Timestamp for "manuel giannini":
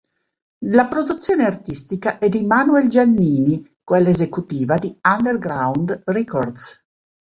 2.43-3.75